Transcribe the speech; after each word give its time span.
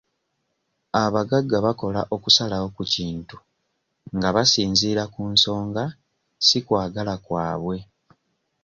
Abagagga 1.03 1.57
bakola 1.65 2.01
okusalawo 2.15 2.67
ku 2.75 2.83
kintu 2.93 3.37
nga 4.15 4.29
basinziira 4.35 5.03
ku 5.13 5.21
nsonga 5.33 5.83
si 6.45 6.59
kwagala 6.65 7.13
kwabwe. 7.25 7.77